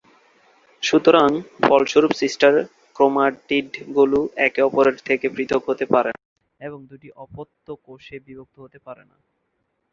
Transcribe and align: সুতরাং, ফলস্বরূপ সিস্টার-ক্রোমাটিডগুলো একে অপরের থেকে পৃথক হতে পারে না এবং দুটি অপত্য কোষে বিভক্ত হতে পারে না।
সুতরাং, 0.83 1.41
ফলস্বরূপ 1.61 2.13
সিস্টার-ক্রোমাটিডগুলো 2.13 4.29
একে 4.37 4.61
অপরের 4.61 4.95
থেকে 5.05 5.29
পৃথক 5.29 5.69
হতে 5.69 5.85
পারে 5.85 6.09
না 6.09 6.19
এবং 6.61 6.85
দুটি 6.85 7.11
অপত্য 7.15 7.75
কোষে 7.85 8.19
বিভক্ত 8.19 8.59
হতে 8.59 8.79
পারে 8.79 9.05
না। 9.05 9.15